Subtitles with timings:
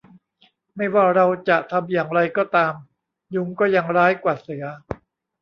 [0.75, 2.73] ไม่ว่าเราจะทำอย่างไรก็ตาม
[3.35, 4.63] ยุงก็ยังร้ายกว่าเสือ